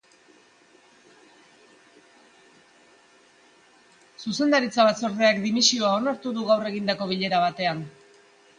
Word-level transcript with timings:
Zuzendaritza-batzordeak 4.23 5.45
dimisioa 5.47 5.95
onartu 6.01 6.37
du 6.41 6.49
gaur 6.51 6.69
egindako 6.75 7.11
bilera 7.15 7.47
batean. 7.49 7.89